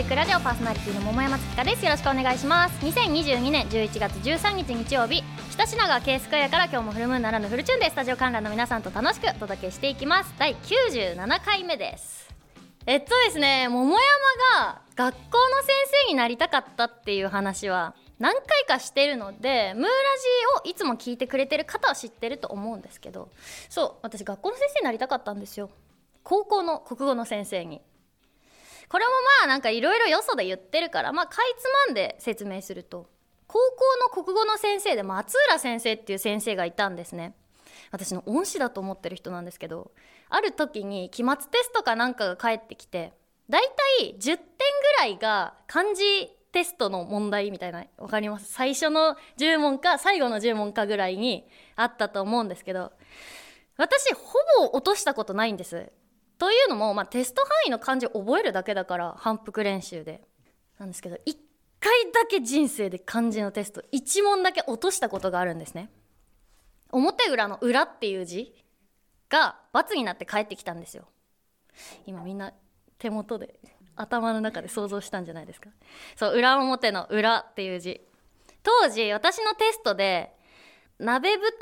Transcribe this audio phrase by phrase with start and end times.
[0.00, 1.84] ジックラジオパーソナリティの桃山月香です。
[1.84, 2.86] よろしくお願いします。
[2.86, 10.32] 2022年11月13日日曜日北品川 K スクエアから今日もフルムーンならぬフルチューンでスタジオ観覧の皆さんと楽しくお届けしていきます。
[10.38, 12.30] 第97回目です。
[12.86, 13.94] えっとですね桃
[14.56, 15.26] 山が学校の
[15.62, 15.68] 先
[16.06, 19.88] 生になりたかったっていう話は何回かしてるのでムーラ
[20.64, 23.28] ジをいつも聞いてくれてる方は知ってると思うんですけど
[23.68, 25.68] そう私学校の先生になりたかったんですよ。
[26.22, 27.82] 高校の国語の先生に。
[28.90, 33.06] これもまあなんかいろいろよそで言ってるからまあかいつまんで説明すると
[33.46, 33.58] 高
[34.12, 37.34] 校の国語の先生で松浦先生っていう先生がいたんですね。
[37.92, 39.90] 私の恩師だと思ってる人なんですけど
[40.28, 43.12] ある時に期末テストかなんかが返ってきて
[43.48, 43.62] だい
[43.98, 44.42] たい10点ぐ
[44.98, 46.02] らいが漢字
[46.52, 48.52] テストの問題みたいなわかります？
[48.52, 52.92] 最初の10問か最後の10問かぐらいにあったと思うんですけど
[53.76, 54.20] 私ほ
[54.68, 55.90] ぼ落としたことないんです。
[56.40, 60.22] というのも、まあ、テスト範囲の漢字を覚えるだけだから反復練習で。
[60.78, 61.36] なんですけど1
[61.78, 65.90] 回だけ人生で漢字のテスト1問だけ落としたことがあるんですね。
[66.90, 68.54] 表裏の裏っていう字
[69.28, 71.04] が×になって返ってきたんですよ。
[72.06, 72.54] 今みんな
[72.96, 73.60] 手元で
[73.94, 75.68] 頭の中で想像したんじゃないですか。
[76.16, 78.00] そう裏表の裏っていう字。
[78.62, 80.34] 当時私のテストで
[81.00, 81.54] 鍋蓋を書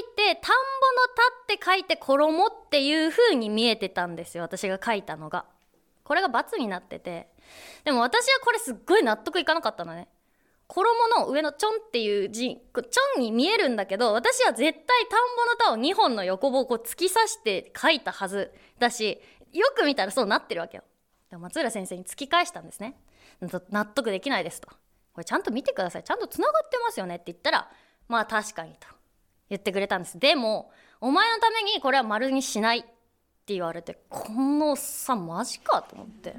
[0.00, 5.44] いて田んぼの田って書いて衣っていう風に見えてたんですよ私が書いたのが。
[6.02, 7.28] これが×になってて。
[7.84, 10.08] でも私はこれすっごい納得いかなかったのね。
[10.66, 19.20] 衣の上のちょんっていう字ちょんに見えるんだけど私は絶対田んぼの田を2本の横棒を突き刺して書いたはずだし
[19.52, 20.84] よく見たらそうなってるわけよ。
[21.28, 22.96] でも松浦先生に突き返したんですね。
[23.70, 24.68] 納得できないですと。
[25.12, 26.04] これちゃんと見てください。
[26.04, 27.68] ちゃんとつながってますよねって言ったら
[28.10, 28.88] まあ確かにと。
[29.48, 30.18] 言ってくれたんです。
[30.18, 36.34] でもお前のためにこれは丸にしないって言われてこのおっさんマジかと思って。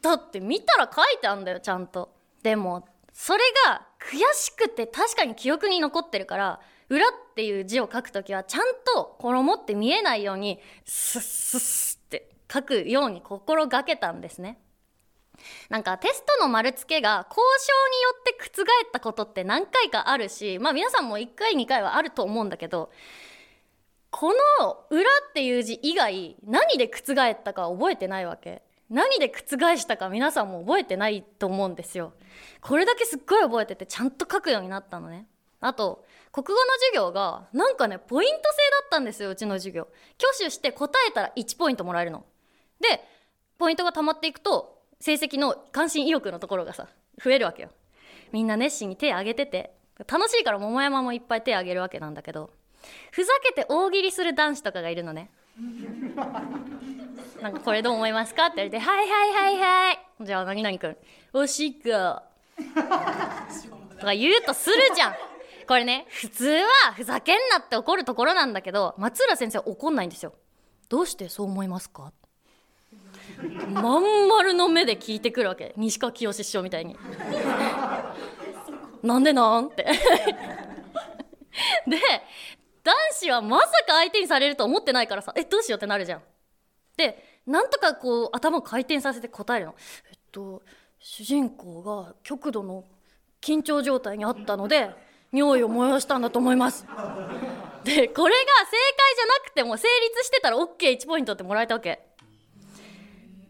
[0.00, 2.14] だって見たら書いてあんだよちゃんと。
[2.44, 8.62] でもそれが悔しくて確かに記憶に残ってるから裏っていう字を書くときはちゃん
[8.94, 14.60] と衣って見えないようにスッスッスッって書くように心がけたんですね。
[15.68, 22.90] なんかテストの丸付けが交渉によって覆ったことって何回かあるしまあ皆さんも1回2回はあると思うんだけど
[24.10, 28.62] この「裏」っていう字以外何で覆ったか覚えてないわけ？
[28.88, 32.12] 何で覆したか皆さんも覚えてないと思うんですよ。
[32.60, 35.26] これだけすっごい覚えててちゃんと書くようになったのね。
[35.60, 38.42] あと国語の授業がなんかねポイント制
[38.82, 39.88] だったんですようちの授業。
[40.20, 42.24] 挙手して答えたら1ポイントもらえるの。
[42.80, 43.04] で
[43.58, 44.73] ポイントが溜まっていくと
[45.04, 46.88] 成績の関心意欲のところがさ
[47.22, 47.68] 増えるわけよ。
[48.32, 49.74] みんな熱心に手挙げてて
[50.10, 52.48] 楽しいから桃山もいっぱい手挙げるわけなんだけど
[53.12, 55.30] ふざけて大喜利する男子とかがいるのね。
[57.42, 60.96] なんかこれどう思いますかって言われて「はいはいはいはい」じゃあ何々くん
[61.34, 62.22] 「おしっこ」
[64.00, 65.14] とか言うとするじゃん。
[65.68, 70.32] これね普通はふざけんなって怒るところなんだけど松浦先生は怒んないんですよ。
[70.88, 72.10] どうしてそう思いますか
[73.72, 75.72] まん丸の目で聞いてくるわけ。
[75.76, 76.96] 西川きよし師匠みたいに。
[79.02, 79.68] なんでなん？
[79.68, 79.84] って。
[81.86, 81.98] で
[82.82, 85.32] 男子はまさか相手にされると思ってないからさ。
[85.36, 86.22] えどうしようってなるじゃん。
[86.96, 89.74] でなんとかこう頭を回転させて答えるの。
[90.10, 90.62] えっと
[90.98, 92.84] 主人公が極度の
[93.40, 94.90] 緊張状態にあったので
[95.32, 96.84] 尿意を催したんだと思います。
[96.84, 102.00] でこれが正解じゃなくても成立してたら OK1 ポイントってもらえたわけ。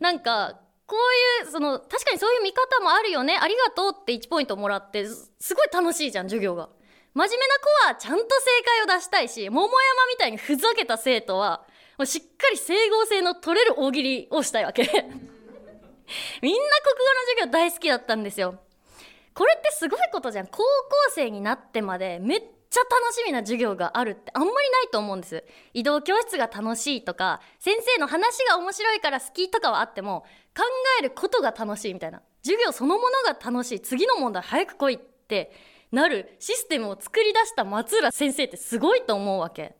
[0.05, 3.39] なんかこういうその確かにそういう見方もあるよね。
[3.41, 6.69] ありがとうって1ポイントもらってすごい楽しいじゃん授業が。
[7.15, 8.29] 真面目な子はちゃんと正
[8.87, 9.73] 解を出したいし桃山
[10.09, 11.65] みたいにふざけた生徒は
[11.97, 14.83] もうしっかり整合性の取れる大喜利をしたいわけ。
[14.93, 16.61] みんな国語の
[17.39, 18.59] 授業大好きだったんですよ。
[19.33, 20.49] これってすごいことじゃん。
[20.49, 20.65] 高校
[21.15, 25.45] 生になってまでめっちゃちゃ楽しみな授業があるってあんまりないと思うんです。
[25.75, 30.23] 移動教室が楽しいとか先生の話が面白いから好きとかはあっても
[30.57, 30.65] 考
[31.01, 32.21] えることが楽しいみたいな。
[32.43, 33.81] 授業そのものが楽しい。
[33.81, 35.53] 次の問題早く来いって
[35.93, 39.77] なるシステムを作り出した松浦先生ってすごいと思うわけ。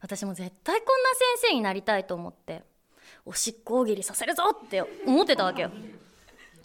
[0.00, 2.64] 私も絶対こんな先生になりたいと思って
[3.24, 5.70] おしっこ大喜利させるぞって思ってたわけよ。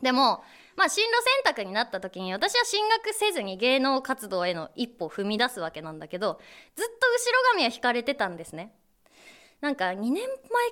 [0.02, 0.44] でも
[0.82, 1.12] まあ進路
[1.46, 6.40] 選択になった時に私は進学せずに芸能活動への一歩踏み出すわけなんだけど
[6.76, 8.74] ずっと後ろ髪は引かれてたんですね。
[9.62, 10.24] なんか2年前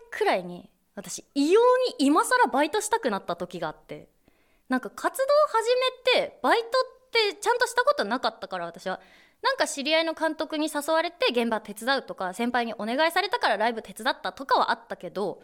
[0.10, 1.62] くらいに私異様
[2.00, 4.08] に今更バイトしたくなった時があって
[4.68, 5.70] なんか活動を始
[6.18, 6.70] めてバイトっ
[7.12, 9.00] てちゃんとしたことなかったから私は。
[9.44, 15.42] なんか知り合いの監督に誘われて現場手伝うとか先輩にお願いされたからライブ手伝ったとかはあったけど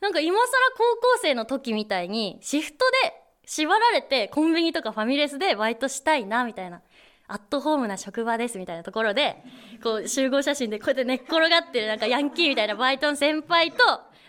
[0.00, 6.80] なんか今更高校生の時みたいにシフトで縛られてコンビニとかファミレスでバイトしたいなみたいな
[7.28, 9.42] アットホームな職場ですみたいなところで
[9.82, 13.78] こう集合写真でこうやって寝っ転がってるなんかヤンキーみたいなバイトの先輩と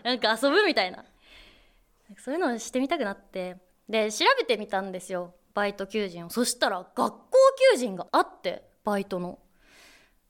[0.03, 1.03] なんか遊ぶみたいな。
[2.17, 3.57] そういうのをしてみたくなって。
[3.89, 5.33] で調べてみたんですよ。
[5.53, 6.29] バイト求人を。
[6.29, 7.31] そしたら学校
[7.73, 9.39] 求人があってバイトの。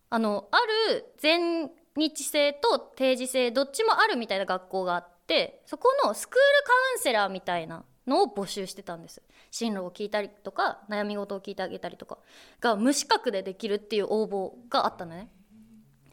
[0.09, 0.57] あのあ
[0.91, 9.21] る全日制と定時制どっちもあるみたいな学校があってそこのスクールカウンセラーみたいなのを募集してたんです。
[9.51, 12.17] 進路を聞いたりとか悩み事を聞いてあげたりとか
[12.59, 15.29] が無資格でできるっていう応募があったのね。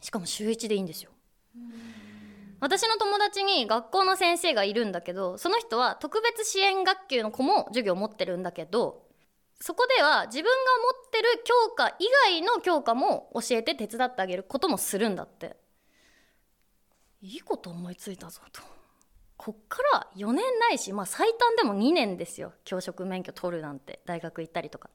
[0.01, 1.11] しかも週1でいいんですよ。
[2.59, 9.07] 私の友達に学校の先生がいるんだけどその人は特別支援学級の子も授業を持ってるんだけど
[9.59, 15.57] そこでは自分が持ってる教科以外の教科も教えて手伝ってあげることもするんだって。
[17.21, 18.80] いいこと思いついたぞと。
[19.43, 22.53] こっから4年ないしまあ最短でも2年ですよ。
[22.63, 23.99] 教職免許取るなんて。
[24.05, 24.91] 大学行ったりとか。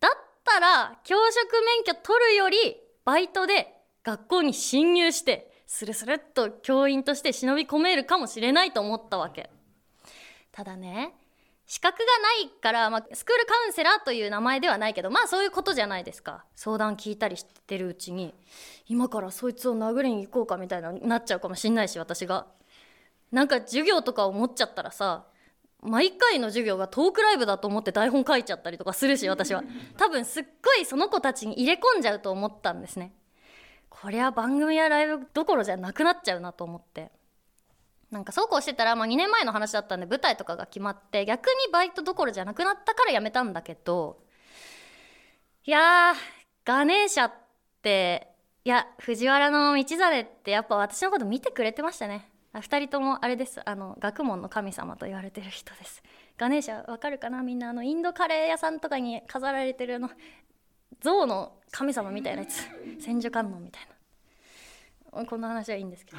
[0.00, 0.10] だっ
[0.42, 2.56] たら教職免許取るより
[3.04, 3.72] バイトで
[4.02, 9.48] 学校に侵入してスルスルっと教員として忍び込めるかもしれないと思ったわけ。
[10.50, 11.14] ただね
[11.68, 16.44] 資格がないから、まあ、スクールカウンセラーという名前ではないけどまあそういうことじゃないですか。
[16.56, 18.34] 相談聞いたりしてるうちに
[18.88, 22.57] 今からそいつを殴りに行こうかみたいななっちゃうかもしんないし私が。
[23.30, 25.26] なんか授業とか思っちゃったらさ
[25.82, 29.62] 毎回の授業がトークライブだと思って台本書いちゃったりとかするし私は。
[29.96, 33.12] 多分すっごいその子たちに入れ込んじゃうと思ったんですね。
[33.88, 37.12] こりゃ番組やライブどころじゃなくなっちゃうなと思って。
[38.10, 44.22] なんかそうこうしてたら、まあ、2年前の話だったんで舞台とかが決まって逆にバイトどころじゃなくなったから辞めたんだけど
[45.66, 46.14] いや
[46.64, 47.32] ガネーシャっ
[47.82, 48.28] て
[48.64, 52.30] いや藤原の道真ってやっぱ私のこと見てくれてましたね。
[52.60, 53.60] 2人ともあれです。
[53.64, 56.02] あの学問の神様と言われてる人です。
[56.36, 57.42] ガネーシャわかるかな？
[57.42, 57.70] みんな。
[57.70, 60.10] あのインドカレー屋さんとかに飾られてるあの
[61.00, 62.62] 象の神様みたいなやつ。
[63.00, 63.82] 千手観音みたい
[65.12, 65.24] な。
[65.24, 66.18] こんな話はいいんですけど。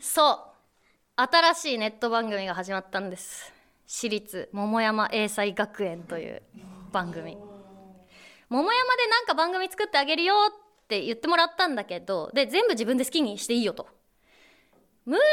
[0.00, 0.38] そう。
[1.16, 3.52] 新しいネット番組が始まったんです。
[3.86, 6.42] 私立桃山英才学園という
[6.92, 7.36] 番組。
[8.48, 13.86] 桃山でなんか番組作ってあげるよって言ってもらったんだけどで全部自分で好きにしていいよと。
[15.06, 15.24] ムーラ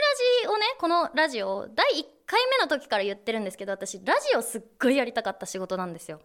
[0.43, 6.19] ジをねこのラジオ第1回目の時から言ってるんですけど私ラジオすっごいやりたかった仕事なんですよ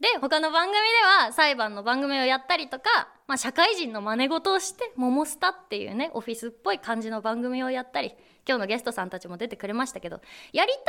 [0.00, 0.80] で他の番組で
[1.26, 8.14] は裁判の番組をやったりとか、まあ、社会人の真似事をして「モモスタ」っていうねオフィスっぽい感じの番組をやったり
[8.48, 10.20] 今日のゲストさんたちも出てくれましたけど
[10.52, 10.82] やりたい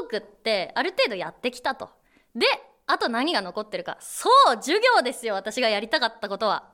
[0.00, 1.90] トークってある程度やってきたと。
[2.34, 2.46] で
[2.86, 6.72] あと何が残ってるかそう授業ですよ私がやりたかったことは。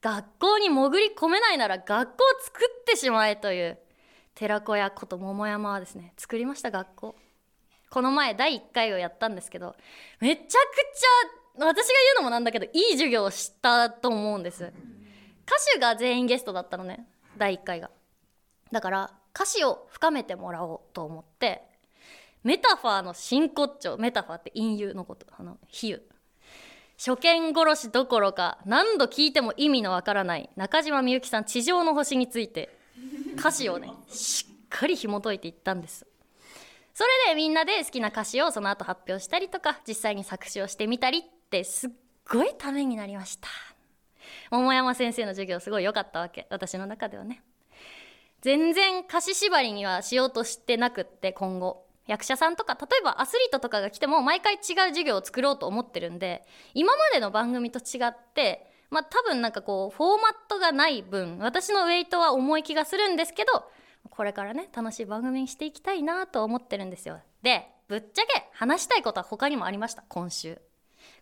[0.00, 3.78] 学校に潜り込めないなら学校を作ってしまえという
[4.38, 7.16] 寺子屋こと桃山はですね作りました学校。
[7.90, 9.74] この前第1回をやったんですけど
[10.20, 14.62] めちゃくちゃ私が言うのもなんだけどいい授業をしたと思うんです。
[14.62, 17.04] 歌手が全員ゲストだったのね
[17.36, 17.90] 第1回が。
[18.70, 21.62] だから歌詞を深めてもらおうと思って
[22.44, 26.00] メタファーの真骨頂メタファーって隠喩のことあの比喩。
[26.96, 32.77] 初見殺しどころか何度聞いても意味のわからない中島みゆきさん地上の星について
[33.38, 36.06] 歌詞をねしっかり紐解いていったんです。
[36.94, 41.90] それでみんなで好きな歌詞をその後発表したりとか実際に作詞をしてみたりってすっ
[42.28, 43.48] ごいためになりました。
[44.50, 46.46] 桃山先生の授業すごい良かったわけ。
[46.50, 47.42] 私の中ではね。
[48.40, 51.86] 全然歌詞縛りにはしようとしてなくって今後。
[52.08, 56.42] 役者さんとか例えばアスリートとかが来ても毎回違う授業を作ろうと思ってるんで
[56.72, 63.64] 今までの番組と違ってまあ多分なんかこうフォーマットがない分私のウェイトは重い気がするんですけど
[64.10, 67.20] これからね楽しい番組にしていきたいなと思ってるんですよ。
[67.42, 70.60] でぶっちゃけ話したいことは他にもありました今週。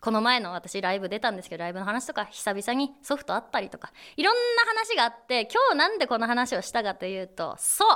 [0.01, 7.89] この前の私ライブ出たんですけどライブの話とか久々にソフトあったりとかいろんな話があって今日なんでこの話をしたかというとそう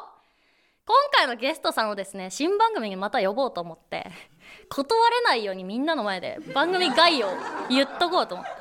[0.86, 4.10] 今回のゲストさんをですね新番組にまた呼ぼうと思って
[4.68, 7.28] 断れないようにみんなの前で番組概要
[7.68, 8.59] 言っとこうと思って。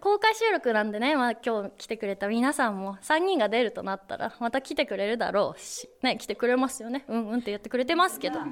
[0.00, 7.04] 公開収録なんでね、まあ、今日来てくれた皆さんも3人が出るとなったらまた来てくれるだろうし、ね、来てくれますよね。
[7.08, 8.40] うんうんって言ってくれてますけど。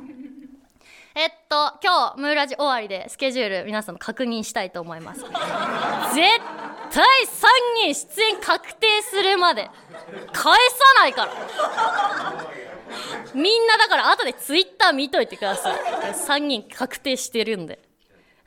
[1.15, 5.23] えっと今日ムーラジ終わりでスケジュール皆さんの確認したいと思います。
[5.25, 5.35] 絶対
[6.15, 6.23] 3
[7.83, 9.69] 人出演確定するまで
[10.33, 11.33] 返さないから。
[13.35, 15.79] みんなだから後でツイッター見といてください。
[15.79, 17.88] 3人確定してるんで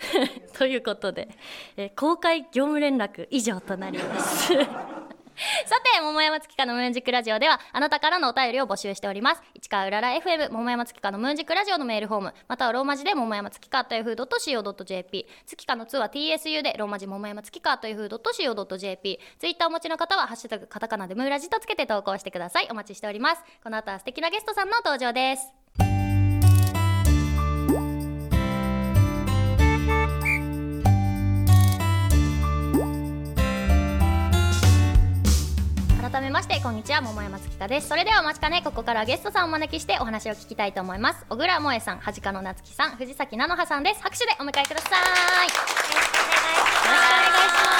[0.57, 1.29] ということで、
[1.77, 4.53] えー、公開業務連絡以上となります。
[5.65, 9.41] さて桃山月花のムーンジックラジオではあなたからのお便りを募集しております。
[9.55, 22.67] 市川うらら FM 桃山月花のムーンジックラジオのメールフォームまたはローマ字で桃山月花と Yahoo.co.jp 月花の2は TSU でローマ字桃山月花と Yahoo.co.jp ツイッターお持ちの方はハッシュタグカタカナでムーラジとつけて投稿してください。
[22.69, 23.41] お待ちしております。
[23.63, 25.60] この後は素敵なゲストさんの登場です。
[36.11, 37.87] 改めましてこんにちは桃山月花です。
[37.87, 41.25] それではお待ちかねここからはゲストさんをお招きしてお話を聞きたいと思います。
[41.29, 44.01] 小倉萌さんはじかのなつきさん藤崎菜々葉さんです。
[44.03, 45.47] 拍手でお迎えください。
[45.47, 47.71] よろしくお願いしま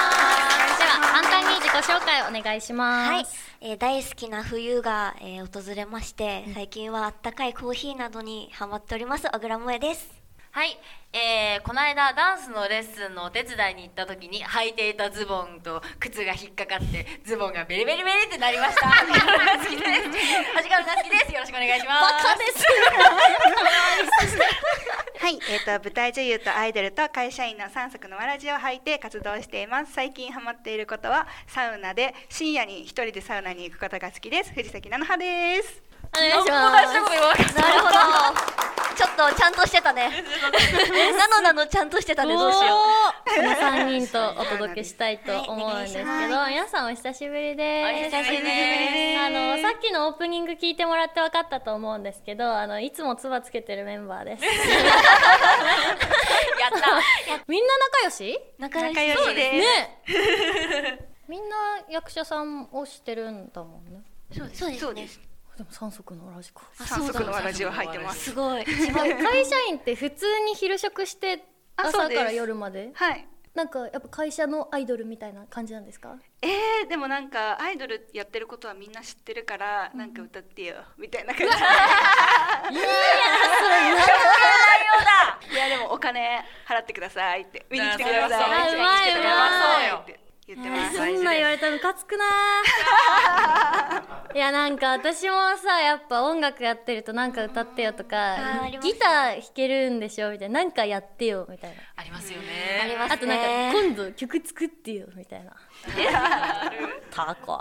[0.71, 0.79] す。
[0.79, 3.11] では簡単に自己紹介お願いします。
[3.11, 3.25] はい、
[3.59, 10.20] えー大好きな冬が、えー訪れまして、最近はあったかいコーヒーなどにハマっております小倉萌です
[10.51, 10.75] はい、
[11.13, 18.87] えー、この間ダンスのレッスンのお手伝いに行った時に履いていたズボンと靴が引っかかってズボンがベリベリベリってなりました。
[18.91, 20.51] はじかるが好きです。
[20.53, 21.33] はじかるが好きです。
[21.33, 22.01] よろしくお願いします。
[22.01, 22.65] バカです
[25.21, 37.61] はい、えー、と舞台女優とアイドルと会社員の3足のわらじを履いて活動しています最近ハマっていることはサウナで深夜に一人でサウナに行くことが好きです藤崎菜々葉ですお願いし何も大したまこと言わなかった。
[37.61, 38.61] なるほど。
[38.95, 40.11] ちょっとちゃんとしてたね。
[41.17, 42.35] なのなのちゃんとしてたね。
[42.35, 42.77] どうしよう。
[42.77, 48.11] うこの3人とお届けしたいと思うんですけど、は皆さんお久しぶりです。
[48.11, 49.19] お久しぶりです。
[49.21, 54.43] あのさっきのオープニング聞いてもらって分かったと思うんですけどあのいつもつばつけてるメンバーです。
[54.45, 54.53] やっ
[56.71, 57.39] た。
[57.47, 58.39] みんな仲良し？
[58.59, 59.57] 仲良し仲良しです。
[59.57, 61.55] ねみんな
[61.89, 64.01] 役者さんをしてるんだもんね。
[64.37, 64.77] そうですね。
[64.77, 64.95] そう
[65.57, 68.31] でも三足のラジコあ3足のわらじを履いてます。
[68.31, 68.63] すごい。
[68.65, 71.43] 会社員って普通に昼食して
[71.75, 72.91] 朝から夜まで？
[72.93, 73.27] はい。
[73.53, 76.15] なんかやっぱ会社のアイドルみたいな感じなんですか？
[76.41, 81.53] えー、でもなんかアイドルやってることはみんな知ってるから、なんか歌ってよみたいな感じ。
[85.51, 87.65] いやでもお金払ってくださいって。
[87.69, 89.07] 見に来てくださいあうまいうま
[89.99, 90.97] いって言ってます。
[90.97, 94.35] そんなん言われたらムカつくなー。
[94.35, 98.37] いやなんか私もさやっぱ音楽やってるとなんか歌ってよとか
[98.81, 100.59] ギター弾けるんでしょみたいな。
[100.61, 101.77] なんかやってよみたいな。
[101.95, 102.97] ありますよありね。
[102.97, 105.51] ますあとなんかね今度曲作ってよみたいな。
[107.11, 107.57] タコ。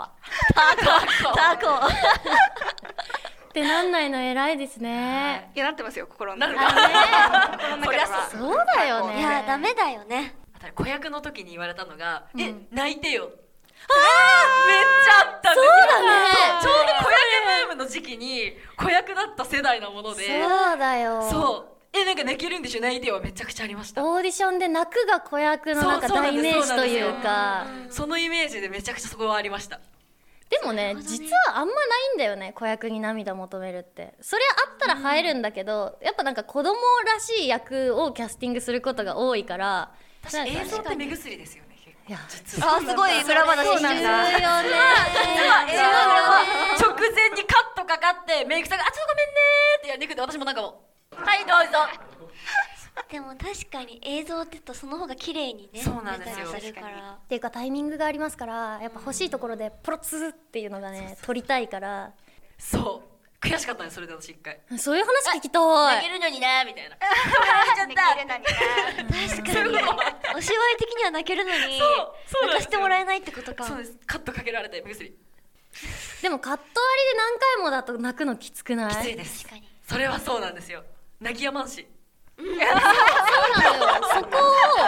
[1.35, 1.85] タコ。
[1.85, 5.51] ってなんないの偉いですね。
[5.53, 5.59] い。
[5.59, 6.93] やなってますよ心のなる中かで
[7.57, 8.29] 心のそりゃ中では。
[8.29, 9.19] そうだよね。
[9.19, 10.35] いやダメだよね
[10.75, 13.29] 子役の時に言われたのが、うんえ泣いてよ。
[13.89, 15.71] ああめっちゃあったんですよ。
[15.71, 16.07] そうだね
[16.61, 17.21] ちょうど子役
[17.67, 20.23] ブームの時期に子役だった世代なもので。
[20.23, 21.71] そうだよそう。
[21.93, 22.81] えなんか泣けるんでしょ？
[22.81, 24.05] 泣いてよめちゃくちゃありました。
[24.05, 29.79] オーディションで泣くが子役のなんか代名詞というかそのイメージでめちゃくちゃそこはありました。
[30.49, 31.81] でもね実はあんまな
[32.13, 36.75] いんだよね子役に涙求めるってそれあったら入るんだけど、やっぱなんか子供
[37.05, 39.91] らしい役をキャスティングすることが多いから
[40.45, 42.09] 映像って目薬ですよね結構。
[42.09, 42.19] いや。
[42.29, 42.75] 実は。
[42.75, 44.41] あすごい裏話そうしてるなんだ強い。
[44.41, 44.69] よね
[45.73, 46.45] 映像は
[46.79, 49.41] 直前にカットかかってメイクさんが「あちょっとごめんね」
[49.79, 51.79] ってやりにくくて私もなんかもう「はいどうぞ。
[53.09, 56.45] でも確かに映像って言うとその方が綺麗にねそうなんですよ。
[56.47, 57.11] 出たりするから。
[57.11, 62.11] っていうかタイミングがありますからやっぱ欲しいところでポロツっていうのがね撮りたいから」
[62.59, 63.10] そう
[63.41, 64.61] 悔しかったねそれで私一回。
[64.77, 65.95] そういう話聞きたい。
[65.95, 66.95] 泣けるのになみたいな。
[66.95, 70.37] できるのにな確かに。
[70.37, 71.79] お芝居的には泣けるのに
[72.27, 73.65] そう泣かしてもらえないってことか。
[73.65, 73.97] そうです。
[74.05, 75.11] カットかけられて目薬。
[76.21, 78.95] でもカット割りで何回もだと泣くのきつくない？
[78.95, 79.43] きついです。
[79.43, 80.83] 確かにそれはそうなんですよ。
[81.19, 81.87] 泣きやまんし
[82.41, 84.01] そうなのよ。
[84.13, 84.37] そこ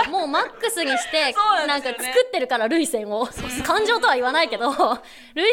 [0.07, 2.13] をもうマックスにしてそうなんんですよね。
[2.13, 3.27] 作ってるから涙腺を。
[3.65, 5.01] 感情とは言わないけど涙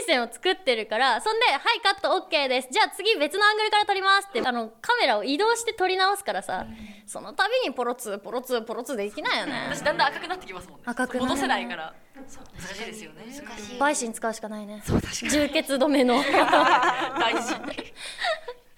[0.06, 2.68] 腺を作ってるからそんで「はいカット OK です。
[2.70, 6.66] じゃあ次別のアングルから撮ります」ってあのカメラを移動して撮り直すからさ
[7.06, 9.68] その度にポロツポロツポロツできないよね。
[9.70, 10.84] 私だんだん赤くなってきますもんね。
[10.86, 11.94] 赤くなる戻せないから。
[12.28, 13.24] そう難しいですよね。
[13.26, 14.34] 難しいバイシン使う。
[14.34, 15.00] しかないねそう。
[15.00, 17.54] 確かに充血止めの大事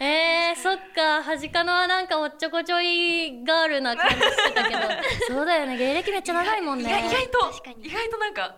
[0.03, 1.23] えー、そっか。
[1.23, 4.81] はじかのはなんかおっちょこちょいガールな感じしてたけど。
[5.29, 5.77] そうだよね。
[5.77, 8.57] 芸歴めっちゃ長いもん意ね外意外と意外となんか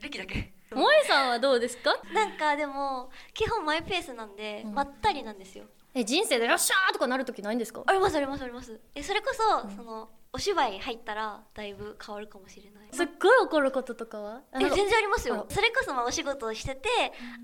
[0.00, 0.52] 歴だけ。
[0.70, 1.94] 萌えさんはどうですか？
[2.14, 7.82] なんかでも基本マイペースなんで、まったりなんですよえ人生でよっしゃーとかなる時ないんですか？
[7.86, 8.78] ありますありますあります。
[8.94, 12.88] えそれこそ、そのお芝居入ったらだいぶ変わるかもしれない。
[12.92, 14.40] すっごい怒ることとかは？
[14.54, 15.46] え全然ありますよ。
[15.50, 16.88] あそれこそまあお仕事をしてて、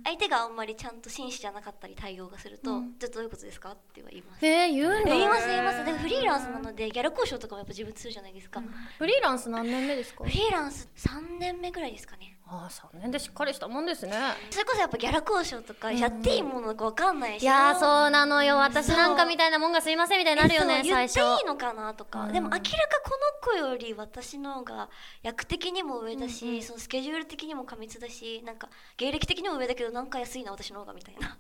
[0.05, 2.95] 相手があんまりちゃんと紳士じゃなかったり対応がすると、うん。
[3.00, 3.73] じゃあどういうことですか？
[3.73, 4.47] っては言います。
[4.47, 5.85] えー、言うんだ言います言います。
[5.85, 8.62] でもフリーランスなのでギャラ交渉とかもやっぱ自分するじゃないですか、
[8.99, 10.23] フリーランス何年目ですか？
[10.25, 14.12] フリーランス3年目ぐらいですかねああ3年でしっかりしたもんですね。
[14.50, 18.57] それこそやっぱギャラ交渉とかやっていいものかわかんないし、いやーそうなのよ。
[18.59, 21.17] 私なんかみたいなもんがすいませんみたいになるよね最初。
[21.17, 22.33] 言っていいのかなとか、うん。
[22.33, 22.67] でも明らか
[23.05, 23.11] こ
[23.50, 24.88] の子より私の方が
[25.25, 31.37] 役的にも上だし、そのスケジュール的にも過密だしなんか芸歴的にも上だけどなんか安いな私の方がみたいな。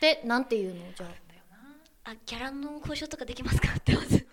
[0.00, 0.80] でなんて言うの？
[0.96, 1.06] じゃ
[2.04, 3.68] あギャラの交渉とかできますか？
[3.78, 4.26] ってまず。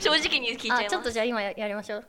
[0.00, 0.82] 正直に聞いちゃいます。
[0.82, 2.06] ああちょっとじゃあ今ややりましょう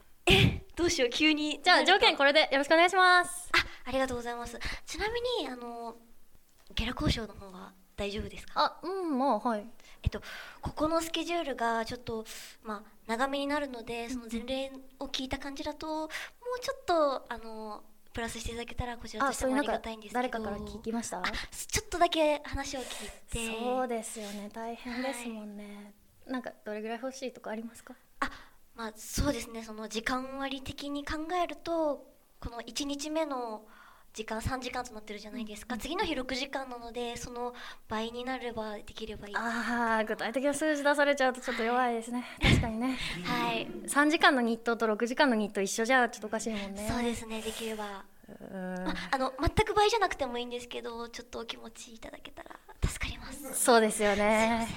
[0.75, 1.61] どうしよう急に。
[1.63, 3.49] じゃあ条件これでよろしくお願いします。
[3.53, 4.59] あありがとうございます。
[4.85, 5.95] ちなみにあの
[6.73, 8.53] ギャラ交渉の方は大丈夫ですか？
[8.55, 9.65] あうんまあはい。
[10.03, 10.21] えっと、
[10.61, 12.25] ここのスケジュールがちょっと、
[12.61, 16.09] まあ、長めになるのでその前例を聞いた感じだともう
[16.61, 17.81] ちょっとあの
[18.13, 20.19] プラスしていただけたらこちらとあしてもありがたいんですけど。
[20.19, 21.19] 誰かから聞きました？
[21.19, 23.59] あちょっとだけ話を聞いて。
[23.59, 24.49] そうですよね。
[24.53, 25.93] 大変ですもんね、
[26.27, 27.95] なんかどれぐらい欲しいとかありますか？
[28.19, 28.29] あ
[28.75, 29.63] まあそうですね。
[29.63, 32.05] その時間割的に考えると
[32.39, 33.65] この1日目の
[34.13, 37.53] 時間3時間となってるじゃないですか、次の日6時間なのでその
[37.89, 39.35] 倍になればできればいい。
[39.35, 42.23] ああ具体的な数字出されちゃうとちょっと弱いですね。
[42.41, 42.97] 確かにね。
[43.23, 46.87] はい、3時間の日当と6時間の日当一緒じゃちょっとおかしいもんね。
[46.89, 47.41] そうですね。
[47.41, 47.83] できれば。
[47.83, 53.53] まあの全く倍じゃなくてもいいんですけどちょっとお気持ちいただけたら助かります。
[53.53, 54.67] そうですよね。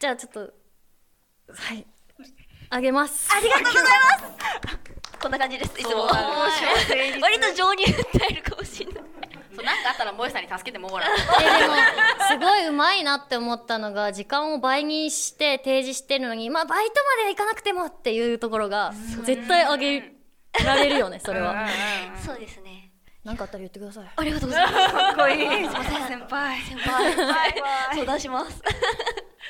[0.00, 1.86] じゃあちょっとはい
[2.74, 3.28] あげます。
[3.30, 3.88] ありがとうございま
[5.10, 5.18] す。
[5.20, 5.78] こんな感じです。
[5.78, 6.06] いつも。
[7.20, 9.04] 割と情に訴えるかもしれない。
[9.54, 11.10] そうなんかあったら萌さんに助けてもらう。
[11.42, 11.74] えでも
[12.30, 20.14] すごいうまいなって思ったのが時間を倍にして提示してるのにまあバイトまで行かなくてもっていうところが絶対あげ
[20.64, 21.68] られるよねそれは。
[22.24, 22.91] そうですね
[23.24, 24.10] 何かあったら言ってください。
[24.16, 24.94] ありがとうございます。
[24.94, 25.48] かっこいい。
[25.48, 26.60] すいません先輩。
[26.62, 27.54] 先輩。
[27.94, 28.62] 相談します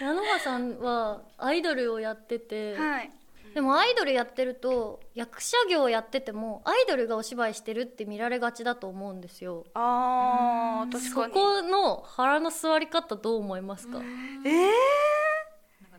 [0.00, 3.10] 七葉さんはアイドルをやってて、はい。
[3.54, 9.66] でもアイドルやってると役者業やっててもアイドルがお芝居してるって見られがちだと思うんですよ。
[9.74, 11.34] あー確そかに。
[11.34, 13.98] この腹の座り方どう思いますか？
[13.98, 14.70] えー、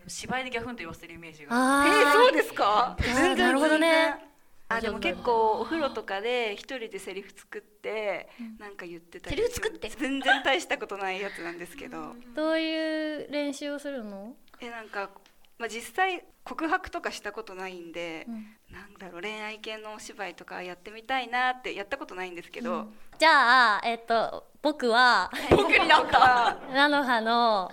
[0.08, 1.52] 芝居でギャフンと言わせるイメージが。
[1.52, 2.98] あえー、そうですか？
[3.00, 4.33] ーなるほどね
[4.76, 9.90] あでも結構お風呂とかで一人でセリフ作ってなんか言ってたりセリフ作って？
[9.90, 12.16] 全然大したことないやつなんですけど。
[12.36, 15.10] どういう練習をするの、えなんか、
[15.58, 18.56] まあ、実際告白とかしたことないんで、うん。
[18.74, 22.88] なんだろう恋愛系のお芝居とかやってみたいなってやったことないんですけど、
[23.20, 27.72] じゃあえっと僕は僕になった菜の葉の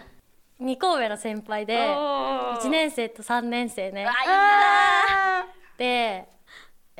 [0.61, 2.61] 2校上の先輩でおー。
[2.61, 4.07] 1年生と3年生ね。
[4.07, 5.47] あ
[5.79, 6.29] で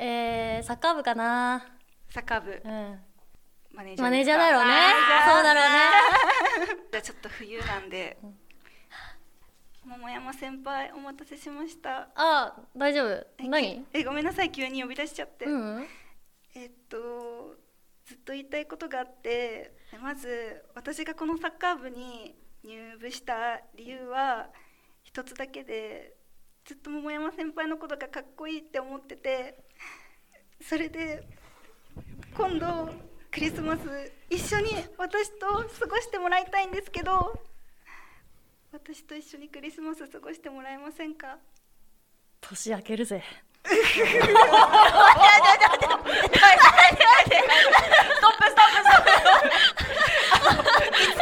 [0.03, 1.63] えー、サッカー部かな。
[2.09, 2.61] ーサッカー部。
[2.65, 2.99] うん。
[3.71, 4.71] マネージャーマネージャーだろうね。
[5.27, 6.81] そうだろうね。
[6.91, 8.17] じゃあちょっと冬なんで、
[9.85, 12.09] 桃山先輩お待たせしました。
[12.15, 13.27] あ大丈夫。
[13.37, 13.85] え何？
[13.93, 14.51] えごめんなさい。
[14.51, 15.87] 急に呼び出しちゃって、うん
[16.55, 17.55] えっと
[18.05, 19.79] ずっと言いたいことがあって。
[20.01, 24.49] まず私がこのサッカー部に入部した理由は
[25.03, 26.15] 一つだけで
[26.63, 29.63] ずっと桃山先輩のことがかっこいいって思ってて
[30.67, 31.23] それで
[32.37, 32.89] 今度
[33.31, 33.81] クリスマス
[34.29, 37.41] 一緒に私と過ごしてもらいたいんですけど
[38.71, 41.37] 私と一緒にクリスマス過ごしてもらえませんか？
[42.39, 43.21] 年明けるぜ。
[43.65, 44.01] いつ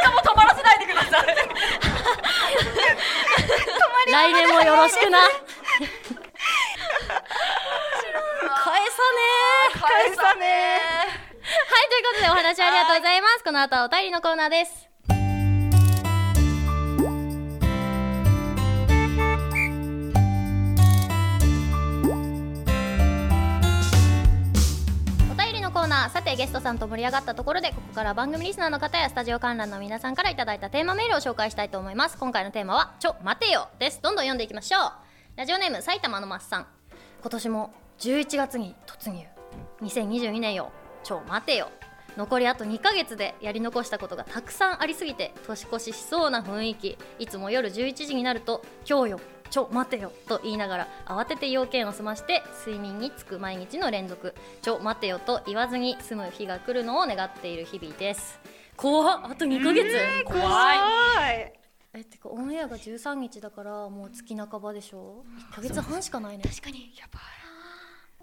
[0.00, 1.24] かも止まらせないでください
[4.10, 5.18] 来年もよろしくな
[9.00, 9.80] 返さねー。
[9.80, 13.44] 返さねはいということでお話ありがとうございます。
[13.44, 14.88] この後はお便りのコーナーです。
[25.30, 32.18] お便りのコーナーさてゲストさんと盛り上がったところでここから番組リスナーの方やスタジオ観覧の皆さんからいただいたテーマメールを紹介したいと思います。
[32.18, 34.00] 今回のテーマはちょ待てよです。
[34.02, 34.92] どんどん読んでいきましょう。
[35.36, 36.66] ラジオネーム埼玉のマッさん。
[37.22, 39.26] 今年も11月に突入。
[39.82, 40.72] 2022年よ。
[41.04, 41.68] ちょ待てよ。
[42.16, 46.96] 残りあと2ヶ月でやり残したことがたくさんありすぎて年越ししそうな雰囲気。
[47.18, 49.20] いつも夜11時になると「今日よ。
[49.50, 58.40] ちょ待てよ」と言いながら慌てて要件を済まして睡眠につく毎日の連続「ちょ待てよ」と言わずに済む日が来るのを願っている日々です。
[58.78, 59.20] 怖っ。
[59.24, 59.94] あと2ヶ月。
[60.24, 60.42] 怖い。
[60.42, 61.52] はい。
[61.92, 66.44] えてかオンエアが13日だからもう月半ばでしょ？1ヶ月半しかないね。
[66.44, 66.94] 確かに。
[66.96, 67.49] やばい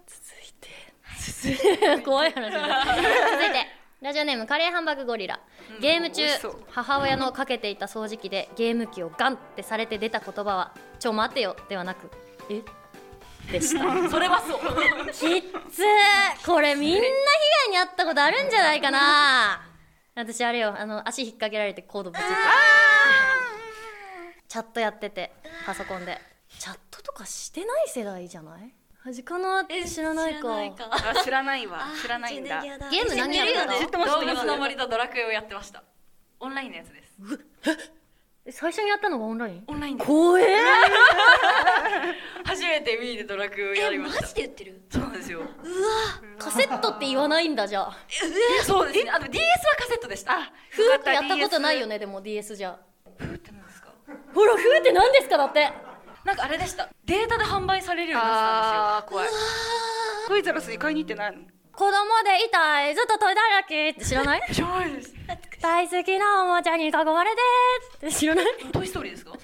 [2.04, 2.86] 怖い話だ。
[2.86, 3.68] 続いて。
[4.00, 5.40] ラジオネームカレーハンバーグゴリラ。
[5.82, 6.24] ゲーム中
[6.70, 12.10] 母親のかけていた掃除機でゲーム機をガンってされて出た言葉は「ちょ待てよ」ではなく
[12.50, 12.62] 「え？
[13.52, 13.84] でした。
[14.10, 14.60] それはそう。
[15.12, 16.46] きっつー。
[16.46, 17.12] これみんな被害
[17.70, 19.66] 前に会ったことあるんじゃないかな。
[20.16, 22.34] 私あれよあの足引っ掛けられてコードぶつって
[24.48, 25.32] チャットやってて
[25.66, 26.20] パソコンで。
[26.60, 28.74] チャットとかしてない世代じゃない？
[29.08, 30.50] 端かなって知らないか。
[30.92, 31.80] あ知らないわ。
[32.02, 32.62] 知らないんだ。
[32.62, 33.74] ゲーム何やったの？
[33.80, 34.12] 知ってます？
[34.12, 35.84] 動知ってます物の森とドラクエをやってました。
[36.42, 37.18] オンラインのやつです。
[38.46, 39.64] え最初にやったのがオンライン？
[39.68, 40.46] オンラインで怖え
[42.44, 44.22] 初めて Wii でドラクエをやりました。
[44.22, 44.82] マジで言ってる？
[44.90, 45.42] そうなんですよ。
[46.38, 47.98] カセットって言わないんだじゃあ。
[48.64, 49.06] そうです。
[49.06, 50.34] ねあの DS はカセットでした。
[50.34, 52.78] あフーってやったことないよねでも DS じゃ。
[53.18, 53.94] フーってなんですか？
[54.34, 55.72] ほらフーって何ですかだって
[56.28, 56.90] なんかあれでした。
[57.06, 59.28] データで販売されるようになあー怖い。
[60.28, 61.38] トイザらスに買いに行ってないの？
[61.72, 61.92] 子供
[62.26, 64.40] でいたいずっとトイだらけって知らない？
[64.40, 65.14] ったんですよ知らないです。
[65.62, 67.38] 大好きなおもちゃに囲まれて
[67.96, 68.46] って知らない？
[68.74, 69.32] トイストーリーですか？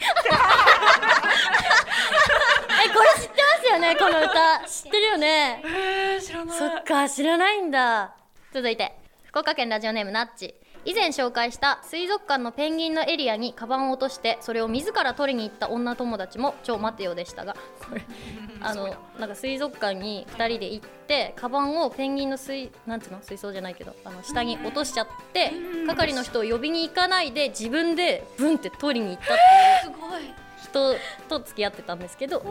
[2.84, 3.96] えこれ知ってますよね？
[3.96, 4.68] この歌。
[4.68, 5.62] 知ってるよね？
[5.66, 6.58] えー、知らない。
[6.58, 8.14] そっか知らないんだ。
[8.54, 8.92] 続いて
[9.24, 10.54] 福岡県ラジオネームなっち
[10.86, 17.56] 以前紹介した水族館のペンギンのエリアにカバンを落としてそれを自ら取りに行った女友達も超待てよでしたが
[17.88, 18.02] これ
[18.62, 25.54] あのなんか水族館に2人で行ってカバンをペンギンの水なんていうの水槽じゃないけどあの下に落としちゃって
[25.88, 29.38] 係の人を呼びに行かないで自分でブンって取りに行ったっ
[29.82, 30.44] ていうすごい。
[30.64, 30.96] 人
[31.30, 32.44] と付き合ってたんですけど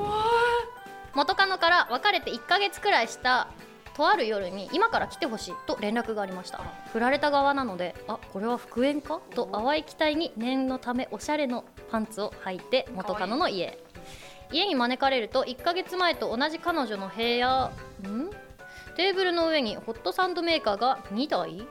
[1.15, 3.49] 元カノから別れて1ヶ月くらいした
[3.95, 6.59] とある夜に今から来てほしいと連絡がありました。
[6.93, 9.21] 振られた側なのであこれは復縁か？
[9.35, 13.79] と淡い期待に念のためおしゃれのパンツを履いて元カノの家へ。
[14.51, 17.71] 家に招かれると1ヶ月前と同じ彼女の部屋
[18.07, 18.31] ん？
[18.97, 21.67] テーブルの上にホットサンドメーカーが2台？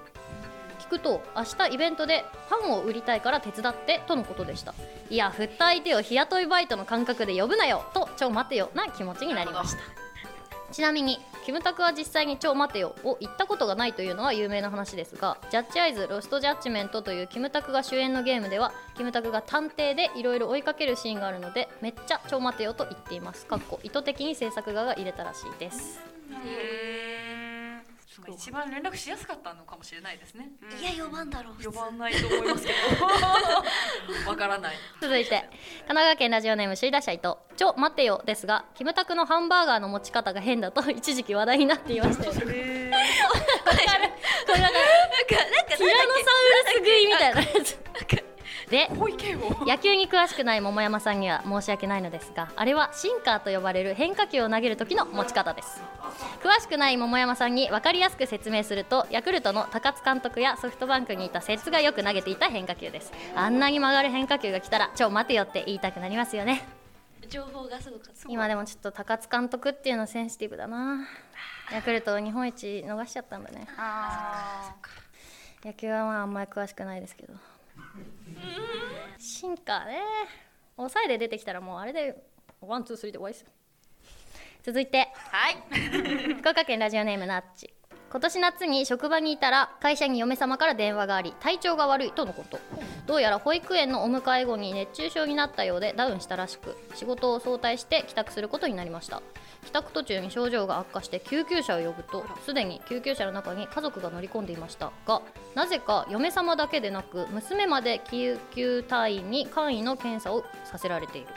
[0.79, 4.73] 聞くと明日イベントでパンを売りたいから手伝ってとのことでした。
[5.09, 9.79] いや振った相手を日雇いバイトの感覚で呼ぶなよと超待てよな気持ちになりました。
[10.71, 23.45] ちなみにキムタクは実際に超待てよを言ったことがないというのは有名な話ですがジャッジアイズロストジャッジメントというキムタクが主演のゲームではキムタクが探偵でいろいろ追いかけるシーンがあるのでめっちゃ超待てよと言っています。
[23.45, 25.99] かっこ意図的に制作側が入れたらしいです。
[28.27, 30.49] 一番連絡しやすかったのかもしれないですね。
[30.81, 33.05] いや4番だろう呼ばないと思いますけど。
[34.29, 34.75] わからない。
[34.99, 35.49] 続いて神
[35.87, 42.33] 奈川県ラジオネーム首位打者伊藤超待てよですがキムタクのハンバーガーの持ち方が変だと一時期話題になっていましたよ。
[42.33, 42.41] ね。
[42.51, 42.91] え
[43.31, 44.09] これなんか
[44.49, 47.79] なんかなんかティラノサウルス食いみたいなやつ
[48.71, 48.89] で
[49.67, 55.81] 野球に詳しくない桃山さんには申し訳ないのですがあれはシンカーと呼ばれる変化球を投げる時の持ち方です。
[56.41, 63.11] 詳しくない桃山さんに分かりやすく説明するとヤクルトの高津監督やソフトバンクにいた摂がよく投げていた変化球です。
[63.35, 66.63] あんなに曲がる変化球が来たら超待てよって言いたくなりますよね。
[67.29, 68.29] 情報がすごかった。
[68.29, 71.07] 今でもちょっと高津監督っていうのはセンシティブだな。
[71.73, 73.67] ヤクルト日本一逃しちゃったんだね。
[73.77, 74.73] あ
[75.63, 77.33] 野球はまああんまり詳しくないですけど
[79.21, 80.01] シンカーね。
[80.75, 82.23] 抑えで出てきたらもうあれで
[82.59, 83.49] one two three で終わりですよ。
[84.63, 85.09] 続いて。
[85.13, 85.57] はい。
[86.39, 87.71] 福岡県ラジオネームナッチ
[88.11, 92.59] 今年夏に職場にいたら会社に嫁様から電話があり体調が悪いとのこと。
[93.07, 99.21] どうやら保育園のお迎え後に熱中症になったようでダウンしたらしく仕事を早退して帰宅することになりました。
[99.63, 104.91] 帰宅途中に症状が悪化して救急車を呼ぶとすでに救急車の中に家族が乗り込んでいました。
[105.07, 105.21] が
[105.55, 111.27] なぜか嫁様だけでなく娘まで救急隊員に簡易の検査をさせられている。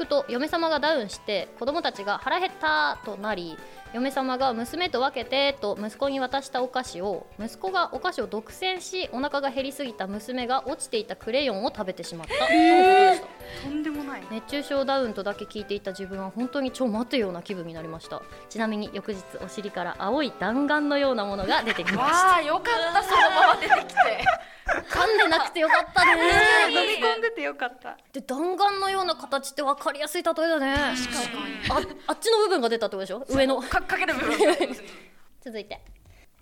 [0.00, 3.56] くと嫁様がダウンして子供たちが腹減ったとなり
[3.92, 12.34] 嫁様が娘と分けてと息子に渡したお菓子を息子がお菓子を独占しお腹が減りすぎた娘が落ちていたクレヨンを食べてしまった。
[13.64, 14.22] とんでもない。
[14.30, 18.22] 熱中症ダウンとだけ聞いていた自分は本当に超待てような気分になりました。
[18.48, 22.02] ちなみに翌日お尻から青い弾丸のようなものが出てきました。
[22.04, 24.24] わあよかったそのまま出てきて
[24.82, 26.12] 噛んでなくてよかったね。
[26.70, 27.96] 飲み込んでてよかった。
[28.12, 30.74] で弾丸のような形って分かりやすい例えだね。
[30.74, 30.94] あ
[32.08, 33.24] あっちの部分が出たってことでしょ？
[33.28, 33.60] 上の。
[33.62, 34.36] かかける部分。
[35.42, 35.80] 続いて。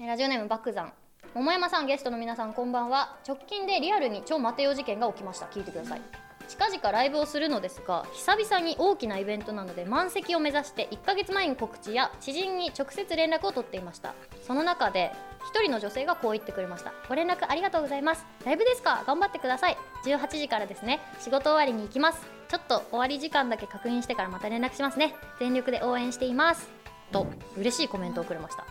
[0.01, 0.92] えーラジオネームバクザン
[1.35, 3.16] 桃山さんゲストの皆さんこんばんは。
[3.27, 5.46] 直近でリアルに超待てよ事件が起きました。
[5.46, 6.03] 聞いてください
[6.48, 14.14] 近々ライブをするのですが久々に大きなイベントなので満席を目指して1ヶ月前に告知や知人に直接連絡を取っていました。
[14.46, 15.12] その中で
[15.54, 16.92] 1人の女性がこう言ってくれました。
[17.08, 18.24] ご連絡ありがとうございます。
[18.44, 19.04] ライブですか？
[19.06, 19.76] 頑張ってください。
[20.04, 21.00] 18時からですね。
[21.20, 22.20] 仕事終わりに行きます。
[22.48, 25.14] ちょっと終わり時間だけ確認してからまた連絡しますね。
[25.38, 26.68] 全力で応援しています。
[27.12, 28.64] と嬉しいコメントをくれました。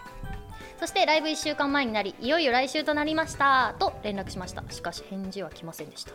[0.79, 3.75] そしてライブ1週間前になりいよいよ来週となりました。
[3.79, 4.63] と連絡しました。
[4.69, 6.13] しかし返事は来ませんでした。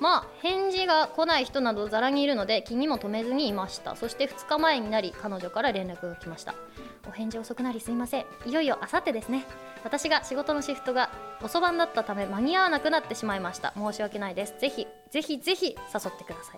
[0.00, 3.94] まあ返事が来ない人などざらにいるので気にも留めずにいました。
[3.94, 6.54] そして2日前になり彼女から連絡が来ました。
[7.06, 8.24] お返事遅くなりすいません。
[8.46, 9.44] いよいよあさってですね。
[9.84, 11.10] 私が仕事のシフトが
[11.42, 13.74] 遅番だったため間に合わなくなってしまいました。
[13.76, 14.54] 申し訳ないです。
[14.58, 16.56] ぜひぜひぜひ誘ってください。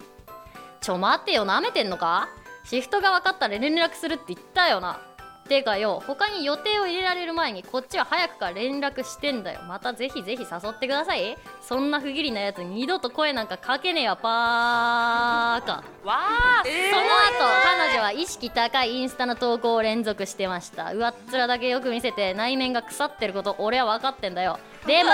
[0.81, 1.45] ちょ待ってよ。
[1.45, 2.29] なめてんのか？
[2.65, 5.01] シフトが分かったら連絡するって言ったよな
[5.47, 9.61] てかよ他に予定を入れられる前にこっちは早くから連絡してんだよ。
[9.69, 11.37] またぜひぜひ誘ってください。
[11.61, 15.73] そんな不義理なやつに二度と声なんかかけねえよパーカ。
[15.73, 16.63] わあ。
[16.65, 20.93] その後彼女は意識高いインスタの投稿を連続してました。
[20.93, 24.59] 上っ面だけよく見せて内面が腐ってること俺は分かってんだよ。
[24.87, 25.11] でも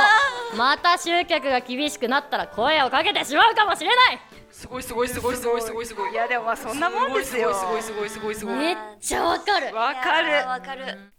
[0.56, 4.20] また集客が厳しくなったら声をかけてしまうかもしれない
[4.52, 5.86] すごいすごいすごいすごいすごい。
[5.86, 6.12] すごい。
[6.12, 7.52] いやでもまあそんなもんですよ。
[7.54, 8.56] すごいすごいすごいすごいすごい。
[8.56, 9.74] めっちゃわかる。
[9.74, 10.64] わかいやーわる。
[10.64, 11.12] かる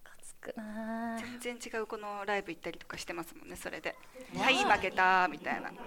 [1.39, 3.95] 全然違うこのライブ行ったりとかしてますもんねそれで。
[4.37, 5.71] はい負けたみたいな。
[5.71, 5.79] めっ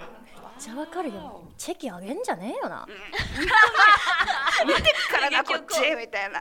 [0.59, 1.50] ちゃわかるよ。
[1.59, 2.87] チェキあげんじゃねえよな。
[4.66, 6.40] 見てっからなこっちみたいな。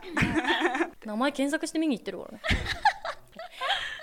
[1.04, 2.40] 名前検索して見に行ってるからね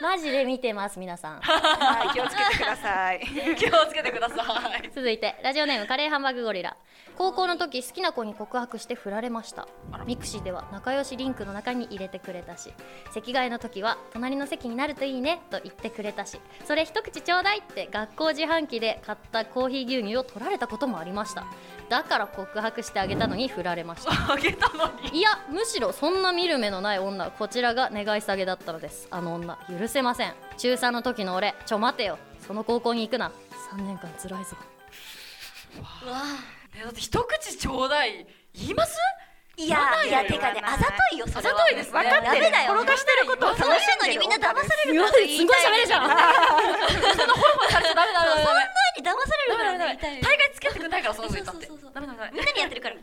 [0.04, 1.40] マジで見てます皆さん。
[1.40, 3.22] はい気をつけてください。
[3.56, 4.36] 気をつけてくださ
[4.78, 4.92] い。
[4.94, 6.76] 続いてラジオネームカレーハンバーグゴリラ。
[7.18, 9.66] 高校の時好きな子に告白して振られました。
[10.06, 12.74] ミクシーでは仲良しリンクの中に入れてくれたし。
[13.14, 16.38] 席替えの時は隣の席になるといいねと言ってくれたし。
[16.66, 21.46] それ一口ちょうだいって学校自販機で買ったコーヒー牛乳を取られたこともありました。
[21.88, 24.34] だから告白してあげたのに振られました。
[24.34, 25.20] あげたのに。
[25.20, 29.08] いやむしろそんな見る目のない女こちらが願い下げだったのです。
[29.10, 30.34] あの女許せません。
[30.58, 32.18] 中3の時の俺ちょ待てよ。
[32.46, 33.32] その高校に行くな。
[33.72, 34.58] 3年間辛いぞ。
[36.04, 36.24] うわ
[36.76, 38.98] えだって一口ちょうだい言います？
[39.56, 41.54] いやいやてかねあざといよそれは。
[41.54, 42.02] あざといですね。
[42.02, 42.34] 分かってる。
[42.34, 45.38] ダメだよ転がしてることを楽しいのにみんな騙されるからすごい。
[45.38, 46.10] 喋るじゃん。
[46.10, 46.26] ダメ
[47.94, 48.66] ダメダメダメ
[48.98, 50.10] に騙されるから大会
[50.56, 51.70] つけてくんないからそのこと言ったって。
[51.94, 52.96] みんなにやってるから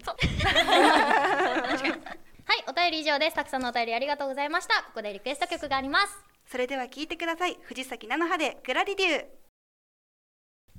[2.91, 3.37] 便り以上です。
[3.37, 4.83] たくさんのお便りありがとうございました。
[4.83, 6.19] ここでリクエスト曲があります。
[6.51, 7.57] それでは聞いてください。
[7.63, 9.50] 藤崎菜の葉でグラディデュー。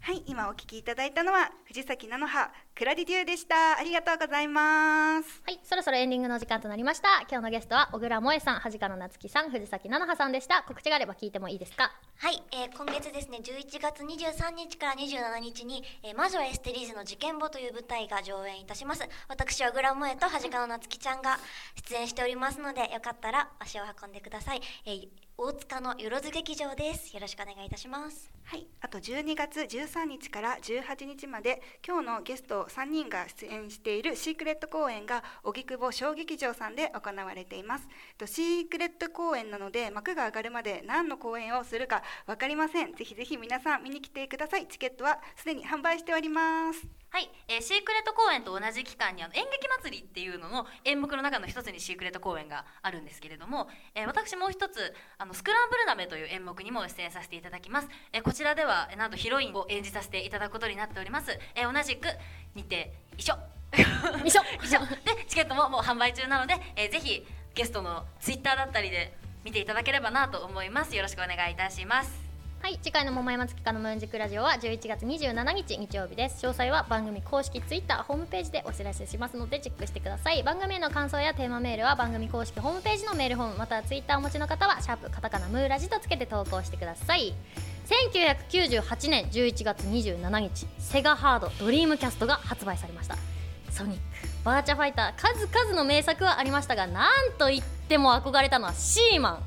[0.03, 3.77] はい今お聞きいただいたのは藤崎菜の葉クラリデューでした。
[3.77, 5.43] ありがとうございます。
[5.45, 7.21] はいそろそろエンディングの時間となりました。
[7.29, 10.63] 今日のゲストは小倉萌さんはじかのなつきさん藤崎菜々葉さんでした。
[10.63, 11.91] 告知があれば聞いてもいいですか？
[12.17, 19.07] はい、えー今月ですね11月23日から27日に「えー魔女エステリーゼの事件簿」という舞台が上演いたします。
[19.27, 21.37] 私はグラモエとはじかのなつきちゃんが
[21.87, 25.07] 出演しておりますのでよかったら足を運んでください、えー
[25.43, 27.15] 大塚のよろず劇場です。
[27.15, 28.29] よろしくお願いいたします。
[28.43, 37.87] はい、あと12月13日から18日まで今日のゲスト3人が出演しているシークレット公演が荻窪小劇場さんで行われています。
[38.19, 42.93] とシークレット公演なので幕が上がるまで何の公演をするか分かりません。
[42.93, 44.67] ぜひぜひ皆さん見に来てください。
[44.67, 47.00] チケットはすでに販売しております。
[47.11, 62.07] はい、えーシークレット公演と同じ期間にあの演劇祭りっていうのの演目の中の一つにシークレット公演があるんですけれども、えー私もう一つあのスクランブル鍋という演目にも出演させていただきます、えーこちらではえーなんとヒロインを演じさせていただくことになっております、えー同じく
[62.55, 63.35] 似て一緒
[64.23, 70.95] 一緒一緒でチケットももう販売中なので、えーぜひゲストのツイッターだったりで見ていただければなと思います。
[70.95, 72.30] よろしくお願いいたします
[72.61, 76.45] はい次回の桃山月花のムーンジクラジオは11月27日日曜日です。
[76.45, 80.43] 詳細は番組公式ツイッターホームページでお知らせしますのでチェックしてください。
[80.43, 87.33] 番組への感想やテーマメールは番組公式ホームページのメールフォームまたはツイッターをお持ちの方はシャープカタカナムーラジとつけて投稿してください。
[88.11, 93.17] 1998年11月27日セガハードドリームキャストが発売されました。
[93.71, 94.01] ソニック
[94.43, 99.43] バーチャファイター数々の名作はありましたがなんといっても憧れたのはシーマン。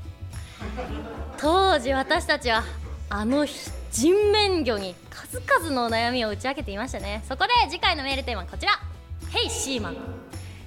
[1.37, 2.63] 当時私たちは
[3.09, 7.23] あの人面魚に数々の悩みを打ち明けていましたね。
[7.27, 8.73] そこで次回のメールテーマはこちら
[9.31, 9.97] 「ヘイシーマン」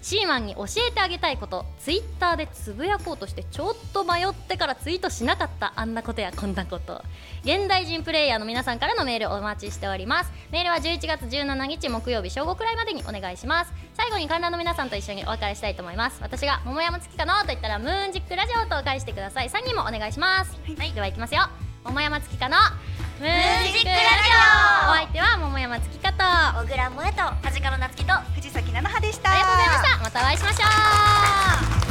[0.01, 7.03] シーマンに教えてあげたいことツイッターでつぶやこうとしてちょっと迷ってからツイートしなかったあんなことやこんなこと。
[7.42, 10.33] 現代人プレイヤーの皆さんからのメールお待ちしております。
[10.51, 13.72] メールは11月17日木曜日正午くらいまでにお願いします。
[13.94, 16.20] 最後に観覧の皆さんと一緒にお別れしたいと思います。
[16.22, 19.48] 私が桃山月かのと言ったらムーンジックラジオと返してください。
[19.48, 20.57] 3人もお願いします。
[20.79, 20.92] はい。
[20.92, 21.48] ではいきますよ
[21.85, 22.57] 桃山月かの
[23.21, 23.99] ムーンジックラジ
[24.87, 24.91] オ。
[24.91, 29.33] お相手は桃山月かとあ小倉萌とはじかのなつきと藤崎菜の葉でした。
[29.35, 29.99] りがとうございました。
[30.05, 31.88] またお会いしましょう